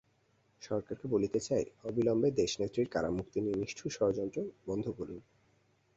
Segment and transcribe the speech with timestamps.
[0.61, 4.39] সরকারকে বলতে চাই, অবিলম্বে দেশনেত্রীর কারামুক্তি নিয়ে নিষ্ঠুর ষড়যন্ত্র
[4.67, 5.19] বন্ধ করুন।